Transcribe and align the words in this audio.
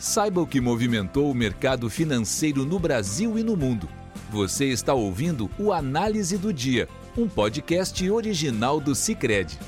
Saiba 0.00 0.40
o 0.40 0.46
que 0.46 0.62
movimentou 0.62 1.30
o 1.30 1.34
mercado 1.34 1.90
financeiro 1.90 2.64
no 2.64 2.78
Brasil 2.78 3.38
e 3.38 3.44
no 3.44 3.54
mundo. 3.54 3.86
Você 4.30 4.64
está 4.64 4.94
ouvindo 4.94 5.50
o 5.58 5.74
Análise 5.74 6.38
do 6.38 6.54
Dia, 6.54 6.88
um 7.18 7.28
podcast 7.28 8.10
original 8.10 8.80
do 8.80 8.94
Cicred. 8.94 9.58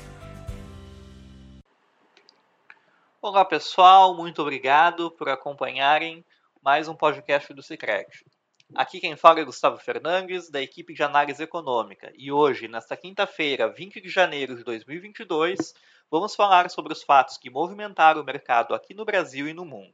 Olá 3.21 3.45
pessoal, 3.45 4.17
muito 4.17 4.41
obrigado 4.41 5.11
por 5.11 5.29
acompanharem 5.29 6.25
mais 6.63 6.87
um 6.87 6.95
podcast 6.95 7.53
do 7.53 7.61
Cicred. 7.61 8.09
Aqui 8.73 8.99
quem 8.99 9.15
fala 9.15 9.41
é 9.41 9.45
Gustavo 9.45 9.77
Fernandes, 9.77 10.49
da 10.49 10.59
equipe 10.59 10.95
de 10.95 11.03
análise 11.03 11.43
econômica, 11.43 12.11
e 12.17 12.31
hoje, 12.31 12.67
nesta 12.67 12.97
quinta-feira, 12.97 13.71
20 13.71 14.01
de 14.01 14.09
janeiro 14.09 14.55
de 14.55 14.63
2022, 14.63 15.75
vamos 16.09 16.33
falar 16.33 16.71
sobre 16.71 16.91
os 16.91 17.03
fatos 17.03 17.37
que 17.37 17.51
movimentaram 17.51 18.19
o 18.19 18.25
mercado 18.25 18.73
aqui 18.73 18.95
no 18.95 19.05
Brasil 19.05 19.47
e 19.47 19.53
no 19.53 19.63
mundo. 19.63 19.93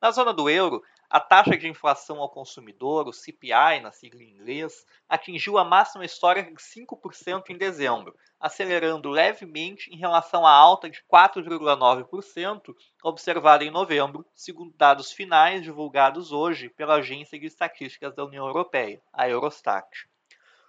Na 0.00 0.12
zona 0.12 0.32
do 0.32 0.48
euro, 0.48 0.80
a 1.10 1.18
taxa 1.18 1.56
de 1.56 1.66
inflação 1.66 2.20
ao 2.20 2.28
consumidor, 2.28 3.08
o 3.08 3.12
CPI, 3.12 3.80
na 3.82 3.90
sigla 3.90 4.22
em 4.22 4.30
inglês, 4.30 4.86
atingiu 5.08 5.58
a 5.58 5.64
máxima 5.64 6.04
histórica 6.04 6.48
de 6.52 6.62
5% 6.62 7.50
em 7.50 7.58
dezembro, 7.58 8.14
acelerando 8.38 9.10
levemente 9.10 9.92
em 9.92 9.96
relação 9.96 10.46
à 10.46 10.52
alta 10.52 10.88
de 10.88 11.02
4,9% 11.12 12.76
observada 13.02 13.64
em 13.64 13.72
novembro, 13.72 14.24
segundo 14.32 14.72
dados 14.76 15.10
finais 15.10 15.64
divulgados 15.64 16.30
hoje 16.30 16.68
pela 16.68 16.96
Agência 16.96 17.36
de 17.36 17.46
Estatísticas 17.46 18.14
da 18.14 18.24
União 18.24 18.46
Europeia, 18.46 19.02
a 19.12 19.28
Eurostat. 19.28 20.08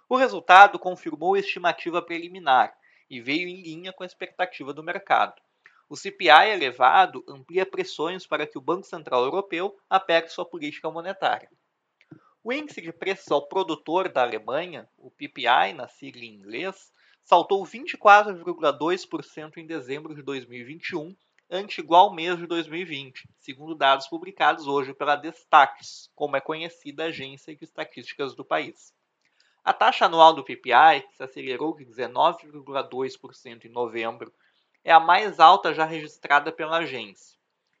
O 0.08 0.16
resultado 0.16 0.76
confirmou 0.76 1.34
a 1.34 1.38
estimativa 1.38 2.02
preliminar 2.02 2.76
e 3.08 3.20
veio 3.20 3.46
em 3.46 3.62
linha 3.62 3.92
com 3.92 4.02
a 4.02 4.06
expectativa 4.06 4.72
do 4.72 4.82
mercado. 4.82 5.40
O 5.90 5.96
CPI 5.96 6.52
elevado 6.52 7.24
amplia 7.26 7.66
pressões 7.66 8.24
para 8.24 8.46
que 8.46 8.56
o 8.56 8.60
Banco 8.60 8.86
Central 8.86 9.24
Europeu 9.24 9.76
aperte 9.90 10.32
sua 10.32 10.44
política 10.44 10.88
monetária. 10.88 11.50
O 12.44 12.52
índice 12.52 12.80
de 12.80 12.92
preços 12.92 13.28
ao 13.32 13.48
produtor 13.48 14.08
da 14.08 14.22
Alemanha, 14.22 14.88
o 14.96 15.10
PPI 15.10 15.72
na 15.74 15.88
sigla 15.88 16.22
em 16.22 16.36
inglês, 16.36 16.92
saltou 17.24 17.66
24,2% 17.66 19.56
em 19.56 19.66
dezembro 19.66 20.14
de 20.14 20.22
2021, 20.22 21.12
ante 21.50 21.80
igual 21.80 22.14
mês 22.14 22.38
de 22.38 22.46
2020, 22.46 23.28
segundo 23.40 23.74
dados 23.74 24.06
publicados 24.06 24.68
hoje 24.68 24.94
pela 24.94 25.16
Destaques, 25.16 26.08
como 26.14 26.36
é 26.36 26.40
conhecida 26.40 27.02
a 27.02 27.06
agência 27.08 27.52
de 27.56 27.64
estatísticas 27.64 28.36
do 28.36 28.44
país. 28.44 28.94
A 29.64 29.72
taxa 29.72 30.06
anual 30.06 30.34
do 30.34 30.44
PPI, 30.44 31.02
que 31.08 31.16
se 31.16 31.22
acelerou 31.24 31.74
de 31.74 31.84
19,2% 31.84 33.64
em 33.64 33.70
novembro 33.70 34.32
é 34.84 34.92
a 34.92 35.00
mais 35.00 35.38
alta 35.38 35.74
já 35.74 35.84
registrada 35.84 36.50
pela 36.50 36.78
agência. 36.78 37.38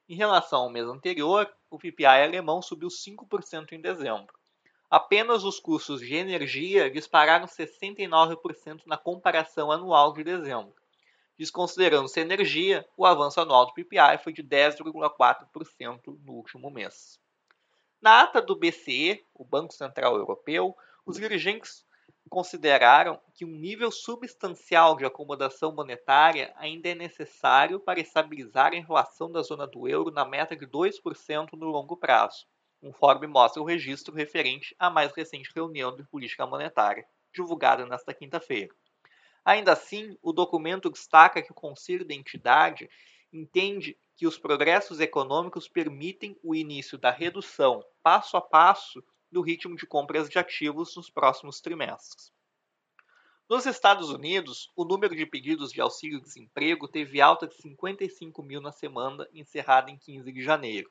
Em 0.08 0.14
relação 0.14 0.62
ao 0.62 0.70
mês 0.70 0.86
anterior, 0.86 1.50
o 1.70 1.78
PPI 1.78 2.04
alemão 2.04 2.60
subiu 2.60 2.88
5% 2.88 3.72
em 3.72 3.80
dezembro. 3.80 4.34
Apenas 4.90 5.44
os 5.44 5.60
custos 5.60 6.00
de 6.00 6.14
energia 6.14 6.90
dispararam 6.90 7.46
69% 7.46 8.82
na 8.86 8.98
comparação 8.98 9.70
anual 9.70 10.12
de 10.12 10.24
dezembro. 10.24 10.74
Desconsiderando-se 11.38 12.20
energia, 12.20 12.86
o 12.96 13.06
avanço 13.06 13.40
anual 13.40 13.66
do 13.66 13.72
PPI 13.72 14.18
foi 14.22 14.32
de 14.32 14.42
10,4% 14.42 16.18
no 16.24 16.32
último 16.32 16.70
mês. 16.70 17.20
Na 18.02 18.22
ata 18.22 18.42
do 18.42 18.56
BCE, 18.56 19.24
o 19.32 19.44
Banco 19.44 19.72
Central 19.72 20.16
Europeu, 20.16 20.76
os 21.06 21.16
dirigentes 21.16 21.86
consideraram 22.28 23.20
que 23.34 23.44
um 23.44 23.50
nível 23.50 23.90
substancial 23.90 24.96
de 24.96 25.04
acomodação 25.04 25.74
monetária 25.74 26.52
ainda 26.56 26.88
é 26.88 26.94
necessário 26.94 27.80
para 27.80 28.00
estabilizar 28.00 28.72
a 28.72 28.76
inflação 28.76 29.30
da 29.30 29.42
zona 29.42 29.66
do 29.66 29.88
euro 29.88 30.10
na 30.10 30.24
meta 30.24 30.54
de 30.56 30.66
2% 30.66 31.52
no 31.54 31.66
longo 31.66 31.96
prazo, 31.96 32.46
conforme 32.80 33.26
mostra 33.26 33.62
o 33.62 33.64
registro 33.64 34.14
referente 34.14 34.74
à 34.78 34.90
mais 34.90 35.12
recente 35.12 35.50
reunião 35.54 35.94
de 35.96 36.04
política 36.04 36.46
monetária, 36.46 37.06
divulgada 37.32 37.86
nesta 37.86 38.12
quinta-feira. 38.14 38.74
Ainda 39.44 39.72
assim, 39.72 40.16
o 40.22 40.32
documento 40.32 40.90
destaca 40.90 41.42
que 41.42 41.52
o 41.52 41.54
Conselho 41.54 42.04
da 42.04 42.14
entidade 42.14 42.88
entende 43.32 43.96
que 44.16 44.26
os 44.26 44.38
progressos 44.38 45.00
econômicos 45.00 45.66
permitem 45.66 46.38
o 46.42 46.54
início 46.54 46.98
da 46.98 47.10
redução, 47.10 47.82
passo 48.02 48.36
a 48.36 48.40
passo, 48.40 49.02
do 49.30 49.40
ritmo 49.40 49.76
de 49.76 49.86
compras 49.86 50.28
de 50.28 50.38
ativos 50.38 50.96
nos 50.96 51.08
próximos 51.08 51.60
trimestres. 51.60 52.32
Nos 53.48 53.66
Estados 53.66 54.10
Unidos, 54.10 54.70
o 54.76 54.84
número 54.84 55.14
de 55.14 55.26
pedidos 55.26 55.72
de 55.72 55.80
auxílio-desemprego 55.80 56.86
teve 56.86 57.20
alta 57.20 57.48
de 57.48 57.56
55 57.56 58.42
mil 58.42 58.60
na 58.60 58.70
semana 58.70 59.28
encerrada 59.34 59.90
em 59.90 59.98
15 59.98 60.32
de 60.32 60.42
janeiro, 60.42 60.88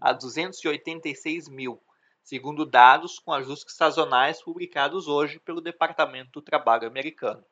a 0.00 0.12
286 0.12 1.48
mil, 1.48 1.80
segundo 2.22 2.66
dados 2.66 3.18
com 3.18 3.32
ajustes 3.32 3.76
sazonais 3.76 4.42
publicados 4.42 5.06
hoje 5.06 5.38
pelo 5.38 5.60
Departamento 5.60 6.32
do 6.32 6.42
Trabalho 6.42 6.88
americano. 6.88 7.44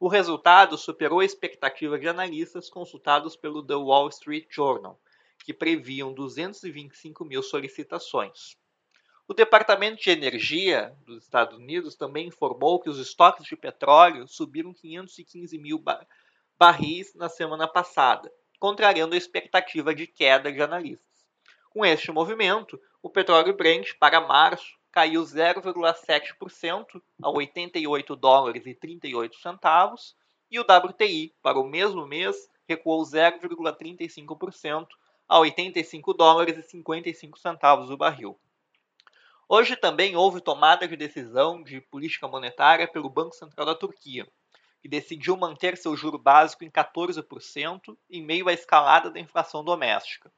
O 0.00 0.08
resultado 0.08 0.76
superou 0.76 1.20
a 1.20 1.24
expectativa 1.24 1.98
de 1.98 2.08
analistas 2.08 2.68
consultados 2.68 3.36
pelo 3.36 3.64
The 3.64 3.76
Wall 3.76 4.08
Street 4.08 4.46
Journal, 4.50 5.00
que 5.44 5.54
previam 5.54 6.12
225 6.12 7.24
mil 7.24 7.42
solicitações. 7.42 8.56
O 9.26 9.32
Departamento 9.32 10.02
de 10.02 10.10
Energia 10.10 10.94
dos 11.06 11.22
Estados 11.22 11.56
Unidos 11.56 11.96
também 11.96 12.26
informou 12.26 12.78
que 12.78 12.90
os 12.90 12.98
estoques 12.98 13.46
de 13.46 13.56
petróleo 13.56 14.28
subiram 14.28 14.74
515 14.74 15.56
mil 15.56 15.82
barris 16.58 17.14
na 17.14 17.30
semana 17.30 17.66
passada, 17.66 18.30
contrariando 18.60 19.14
a 19.14 19.18
expectativa 19.18 19.94
de 19.94 20.06
queda 20.06 20.52
de 20.52 20.60
analistas. 20.60 21.26
Com 21.70 21.86
este 21.86 22.12
movimento, 22.12 22.78
o 23.02 23.08
petróleo 23.08 23.56
Brent 23.56 23.94
para 23.98 24.20
março 24.20 24.78
caiu 24.92 25.22
0,7% 25.22 27.02
a 27.22 27.30
88 27.30 28.14
dólares 28.16 28.66
e 28.66 28.74
38 28.74 29.38
centavos 29.40 30.14
e 30.50 30.60
o 30.60 30.62
WTI 30.62 31.34
para 31.40 31.58
o 31.58 31.66
mesmo 31.66 32.06
mês 32.06 32.36
recuou 32.68 33.02
0,35% 33.02 34.86
a 35.26 35.38
85 35.38 36.12
dólares 36.12 36.58
e 36.58 36.62
55 36.62 37.38
centavos 37.38 37.88
o 37.88 37.96
barril. 37.96 38.38
Hoje 39.48 39.76
também 39.76 40.16
houve 40.16 40.40
tomada 40.40 40.88
de 40.88 40.96
decisão 40.96 41.62
de 41.62 41.80
política 41.80 42.26
monetária 42.26 42.88
pelo 42.88 43.10
Banco 43.10 43.34
Central 43.34 43.66
da 43.66 43.74
Turquia, 43.74 44.26
que 44.80 44.88
decidiu 44.88 45.36
manter 45.36 45.76
seu 45.76 45.94
juro 45.94 46.18
básico 46.18 46.64
em 46.64 46.70
14% 46.70 47.96
em 48.08 48.24
meio 48.24 48.48
à 48.48 48.52
escalada 48.54 49.10
da 49.10 49.20
inflação 49.20 49.62
doméstica. 49.62 50.32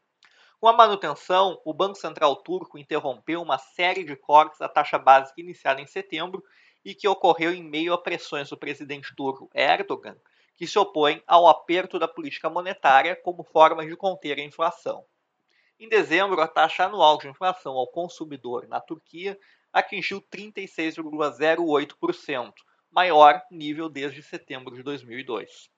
Com 0.59 0.67
a 0.67 0.73
manutenção, 0.73 1.61
o 1.65 1.73
Banco 1.73 1.95
Central 1.95 2.35
turco 2.37 2.79
interrompeu 2.79 3.41
uma 3.41 3.59
série 3.59 4.03
de 4.03 4.17
cortes 4.17 4.61
à 4.61 4.69
taxa 4.69 4.99
básica 4.99 5.41
iniciada 5.41 5.81
em 5.81 5.87
setembro 5.87 6.43
e 6.85 6.95
que 6.95 7.07
ocorreu 7.07 7.53
em 7.53 7.63
meio 7.63 7.93
a 7.93 8.03
pressões 8.03 8.49
do 8.49 8.57
presidente 8.57 9.15
turco 9.15 9.49
Erdogan, 9.55 10.17
que 10.57 10.67
se 10.67 10.79
opõe 10.79 11.23
ao 11.27 11.47
aperto 11.47 11.99
da 11.99 12.09
política 12.09 12.51
monetária 12.51 13.15
como 13.15 13.45
forma 13.45 13.87
de 13.87 13.97
conter 13.97 14.39
a 14.39 14.43
inflação. 14.43 15.05
Em 15.79 15.91
dezembro, 15.91 16.41
a 16.41 16.49
taxa 16.49 16.87
anual 16.87 17.19
de 17.19 17.29
inflação 17.29 17.75
ao 17.75 17.87
consumidor 17.87 18.67
na 18.67 18.81
Turquia 18.81 19.39
atingiu 19.71 20.23
36,08%, 20.23 22.55
maior 22.91 23.43
nível 23.51 23.91
desde 23.91 24.23
setembro 24.23 24.75
de 24.75 24.83
2002. 24.83 25.69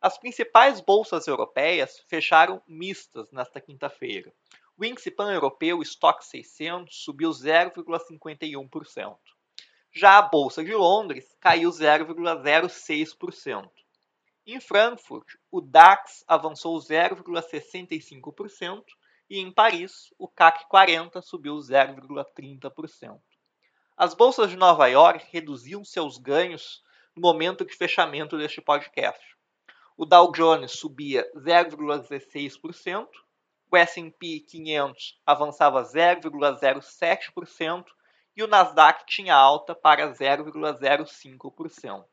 As 0.00 0.16
principais 0.16 0.80
bolsas 0.80 1.26
europeias 1.26 1.98
fecharam 2.08 2.62
mistas 2.64 3.32
nesta 3.32 3.60
quinta-feira. 3.60 4.32
O 4.78 4.84
índice 4.84 5.10
pan-europeu 5.10 5.82
Stock 5.82 6.24
600 6.24 6.94
subiu 6.94 7.30
0,51%. 7.30 9.18
Já 9.92 10.18
a 10.18 10.22
bolsa 10.22 10.62
de 10.62 10.74
Londres 10.74 11.36
caiu 11.40 11.70
0,06%. 11.70 13.68
Em 14.46 14.60
Frankfurt, 14.60 15.26
o 15.50 15.60
DAX 15.60 16.22
avançou 16.28 16.78
0,65% 16.78 18.84
e 19.28 19.38
em 19.38 19.50
Paris, 19.50 20.12
o 20.18 20.28
CAC 20.28 20.68
40 20.68 21.22
subiu 21.22 21.56
0,30%. 21.56 23.18
As 23.96 24.12
bolsas 24.12 24.50
de 24.50 24.56
Nova 24.56 24.86
York 24.86 25.26
reduziam 25.30 25.84
seus 25.84 26.18
ganhos 26.18 26.82
no 27.14 27.22
momento 27.22 27.64
de 27.64 27.74
fechamento 27.74 28.36
deste 28.36 28.60
podcast. 28.60 29.24
O 29.96 30.04
Dow 30.04 30.32
Jones 30.32 30.72
subia 30.72 31.24
0,16%, 31.36 33.08
o 33.70 33.76
S&P 33.76 34.40
500 34.40 35.20
avançava 35.24 35.82
0,07% 35.82 37.84
e 38.36 38.42
o 38.42 38.48
Nasdaq 38.48 39.06
tinha 39.06 39.34
alta 39.34 39.74
para 39.74 40.12
0,05%. 40.12 42.04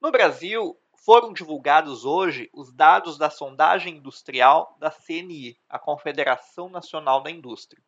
No 0.00 0.10
Brasil, 0.10 0.76
foram 1.06 1.32
divulgados 1.32 2.04
hoje 2.04 2.50
os 2.52 2.72
dados 2.72 3.16
da 3.16 3.30
sondagem 3.30 3.98
industrial 3.98 4.76
da 4.80 4.90
CNI, 4.90 5.56
a 5.68 5.78
Confederação 5.78 6.68
Nacional 6.68 7.22
da 7.22 7.30
Indústria. 7.30 7.80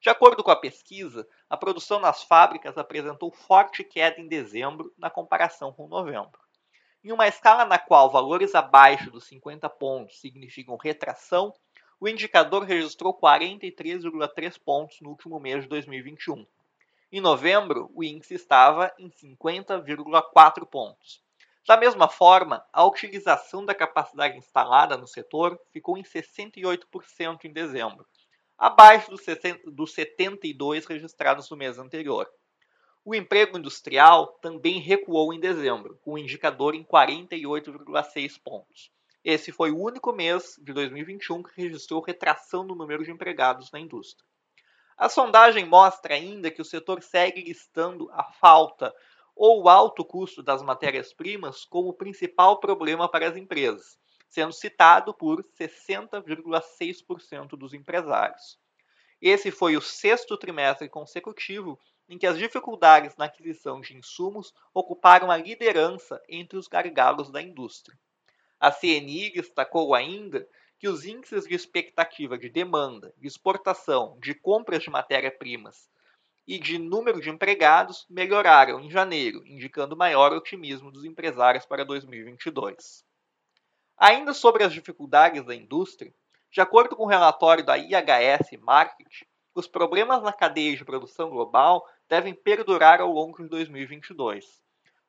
De 0.00 0.08
acordo 0.08 0.44
com 0.44 0.52
a 0.52 0.56
pesquisa, 0.56 1.26
a 1.48 1.56
produção 1.56 1.98
nas 1.98 2.22
fábricas 2.22 2.78
apresentou 2.78 3.32
forte 3.32 3.82
queda 3.82 4.20
em 4.20 4.28
dezembro 4.28 4.94
na 4.96 5.10
comparação 5.10 5.72
com 5.72 5.88
novembro. 5.88 6.40
Em 7.02 7.10
uma 7.10 7.26
escala 7.26 7.64
na 7.64 7.76
qual 7.76 8.08
valores 8.08 8.54
abaixo 8.54 9.10
dos 9.10 9.24
50 9.24 9.68
pontos 9.68 10.20
significam 10.20 10.76
retração, 10.76 11.52
o 11.98 12.06
indicador 12.06 12.62
registrou 12.62 13.12
43,3 13.12 14.60
pontos 14.64 15.00
no 15.00 15.10
último 15.10 15.40
mês 15.40 15.64
de 15.64 15.68
2021. 15.68 16.46
Em 17.10 17.20
novembro, 17.20 17.90
o 17.92 18.04
índice 18.04 18.34
estava 18.34 18.94
em 18.96 19.10
50,4 19.10 20.64
pontos. 20.64 21.20
Da 21.70 21.76
mesma 21.76 22.08
forma, 22.08 22.66
a 22.72 22.84
utilização 22.84 23.64
da 23.64 23.72
capacidade 23.72 24.36
instalada 24.36 24.96
no 24.96 25.06
setor 25.06 25.56
ficou 25.72 25.96
em 25.96 26.02
68% 26.02 27.44
em 27.44 27.52
dezembro, 27.52 28.04
abaixo 28.58 29.12
dos 29.64 29.92
72 29.92 30.84
registrados 30.84 31.48
no 31.48 31.56
mês 31.56 31.78
anterior. 31.78 32.28
O 33.04 33.14
emprego 33.14 33.56
industrial 33.56 34.36
também 34.42 34.80
recuou 34.80 35.32
em 35.32 35.38
dezembro, 35.38 35.96
com 36.02 36.14
o 36.14 36.18
indicador 36.18 36.74
em 36.74 36.82
48,6 36.82 38.42
pontos. 38.42 38.90
Esse 39.22 39.52
foi 39.52 39.70
o 39.70 39.78
único 39.78 40.12
mês 40.12 40.56
de 40.60 40.72
2021 40.72 41.40
que 41.44 41.62
registrou 41.62 42.02
retração 42.02 42.64
no 42.64 42.74
número 42.74 43.04
de 43.04 43.12
empregados 43.12 43.70
na 43.70 43.78
indústria. 43.78 44.26
A 44.98 45.08
sondagem 45.08 45.64
mostra 45.64 46.14
ainda 46.14 46.50
que 46.50 46.60
o 46.60 46.64
setor 46.64 47.00
segue 47.00 47.42
listando 47.42 48.10
a 48.10 48.24
falta 48.24 48.92
ou 49.42 49.62
o 49.62 49.70
alto 49.70 50.04
custo 50.04 50.42
das 50.42 50.62
matérias-primas 50.62 51.64
como 51.64 51.94
principal 51.94 52.60
problema 52.60 53.08
para 53.08 53.26
as 53.26 53.36
empresas, 53.36 53.98
sendo 54.28 54.52
citado 54.52 55.14
por 55.14 55.42
60,6% 55.58 57.56
dos 57.56 57.72
empresários. 57.72 58.58
Esse 59.18 59.50
foi 59.50 59.78
o 59.78 59.80
sexto 59.80 60.36
trimestre 60.36 60.90
consecutivo 60.90 61.80
em 62.06 62.18
que 62.18 62.26
as 62.26 62.36
dificuldades 62.36 63.16
na 63.16 63.24
aquisição 63.24 63.80
de 63.80 63.96
insumos 63.96 64.52
ocuparam 64.74 65.30
a 65.30 65.38
liderança 65.38 66.22
entre 66.28 66.58
os 66.58 66.68
gargalos 66.68 67.30
da 67.30 67.40
indústria. 67.40 67.98
A 68.60 68.70
CNI 68.70 69.32
destacou 69.32 69.94
ainda 69.94 70.46
que 70.78 70.86
os 70.86 71.06
índices 71.06 71.46
de 71.46 71.54
expectativa 71.54 72.36
de 72.36 72.50
demanda, 72.50 73.14
de 73.16 73.26
exportação, 73.26 74.18
de 74.20 74.34
compras 74.34 74.82
de 74.82 74.90
matéria-primas 74.90 75.88
e 76.50 76.58
de 76.58 76.80
número 76.80 77.20
de 77.20 77.30
empregados 77.30 78.04
melhoraram 78.10 78.80
em 78.80 78.90
janeiro, 78.90 79.46
indicando 79.46 79.96
maior 79.96 80.32
otimismo 80.32 80.90
dos 80.90 81.04
empresários 81.04 81.64
para 81.64 81.84
2022. 81.84 83.04
Ainda 83.96 84.34
sobre 84.34 84.64
as 84.64 84.72
dificuldades 84.72 85.46
da 85.46 85.54
indústria, 85.54 86.12
de 86.50 86.60
acordo 86.60 86.96
com 86.96 87.04
o 87.04 87.06
relatório 87.06 87.64
da 87.64 87.78
IHS 87.78 88.58
Market, 88.60 89.22
os 89.54 89.68
problemas 89.68 90.24
na 90.24 90.32
cadeia 90.32 90.76
de 90.76 90.84
produção 90.84 91.30
global 91.30 91.86
devem 92.08 92.34
perdurar 92.34 93.00
ao 93.00 93.12
longo 93.12 93.40
de 93.40 93.48
2022. 93.48 94.60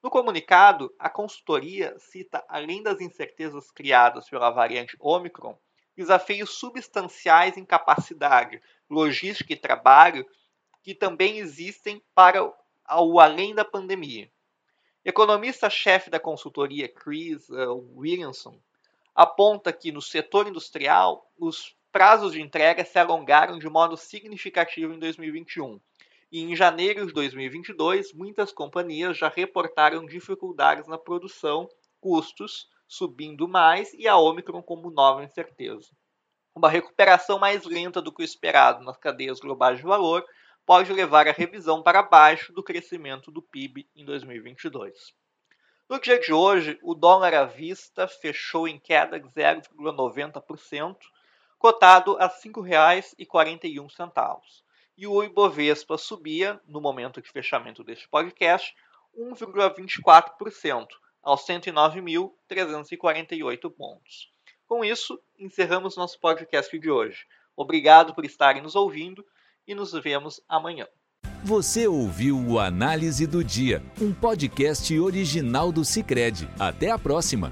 No 0.03 0.11
comunicado, 0.11 0.93
a 0.99 1.09
consultoria 1.09 1.97
cita, 1.97 2.45
além 2.47 2.83
das 2.83 3.01
incertezas 3.01 3.71
criadas 3.71 4.29
pela 4.29 4.51
variante 4.51 4.95
Omicron, 4.99 5.57
desafios 5.97 6.51
substanciais 6.51 7.57
em 7.57 7.65
capacidade, 7.65 8.61
logística 8.87 9.53
e 9.53 9.57
trabalho 9.57 10.23
que 10.81 10.95
também 10.95 11.37
existem 11.37 12.01
para 12.13 12.43
o 12.43 13.19
além 13.19 13.53
da 13.53 13.63
pandemia. 13.63 14.31
Economista-chefe 15.03 16.09
da 16.09 16.19
consultoria 16.19 16.87
Chris 16.87 17.49
uh, 17.49 17.73
Williamson 17.95 18.59
aponta 19.15 19.73
que 19.73 19.91
no 19.91 20.01
setor 20.01 20.47
industrial 20.47 21.29
os 21.37 21.75
prazos 21.91 22.33
de 22.33 22.41
entrega 22.41 22.85
se 22.85 22.97
alongaram 22.97 23.59
de 23.59 23.67
modo 23.67 23.97
significativo 23.97 24.93
em 24.93 24.99
2021 24.99 25.79
e 26.31 26.39
em 26.39 26.55
janeiro 26.55 27.05
de 27.05 27.11
2022, 27.11 28.13
muitas 28.13 28.53
companhias 28.53 29.17
já 29.17 29.27
reportaram 29.27 30.05
dificuldades 30.05 30.87
na 30.87 30.97
produção, 30.97 31.67
custos 31.99 32.69
subindo 32.87 33.47
mais 33.47 33.93
e 33.93 34.07
a 34.07 34.15
Omicron 34.15 34.61
como 34.61 34.89
nova 34.89 35.23
incerteza. 35.23 35.89
Uma 36.55 36.69
recuperação 36.69 37.37
mais 37.37 37.65
lenta 37.65 38.01
do 38.01 38.13
que 38.13 38.21
o 38.21 38.25
esperado 38.25 38.83
nas 38.83 38.97
cadeias 38.97 39.39
globais 39.39 39.77
de 39.77 39.83
valor 39.83 40.25
pode 40.65 40.93
levar 40.93 41.27
a 41.27 41.31
revisão 41.31 41.83
para 41.83 42.03
baixo 42.03 42.53
do 42.53 42.63
crescimento 42.63 43.31
do 43.31 43.41
PIB 43.41 43.89
em 43.95 44.05
2022. 44.05 45.13
No 45.89 45.99
dia 45.99 46.19
de 46.19 46.31
hoje, 46.31 46.79
o 46.81 46.95
dólar 46.95 47.33
à 47.33 47.43
vista 47.43 48.07
fechou 48.07 48.65
em 48.67 48.79
queda 48.79 49.19
de 49.19 49.27
0,90%, 49.27 50.95
cotado 51.59 52.15
a 52.17 52.27
R$ 52.27 52.33
5,41 52.33 54.39
e 54.97 55.07
o 55.07 55.23
Ibovespa 55.23 55.97
subia, 55.97 56.61
no 56.67 56.79
momento 56.79 57.19
de 57.21 57.29
fechamento 57.29 57.83
deste 57.83 58.07
podcast, 58.07 58.73
1,24%, 59.17 60.87
aos 61.21 61.45
109.348 61.45 63.69
pontos. 63.71 64.31
Com 64.65 64.85
isso, 64.85 65.21
encerramos 65.37 65.97
nosso 65.97 66.17
podcast 66.19 66.79
de 66.79 66.89
hoje. 66.89 67.27
Obrigado 67.55 68.15
por 68.15 68.25
estarem 68.25 68.61
nos 68.61 68.75
ouvindo 68.75 69.25
e 69.71 69.75
nos 69.75 69.91
vemos 69.93 70.41
amanhã. 70.49 70.85
Você 71.43 71.87
ouviu 71.87 72.37
o 72.37 72.59
Análise 72.59 73.25
do 73.25 73.43
Dia, 73.43 73.81
um 73.99 74.13
podcast 74.13 74.99
original 74.99 75.71
do 75.71 75.83
Cicred. 75.83 76.47
Até 76.59 76.91
a 76.91 76.99
próxima! 76.99 77.51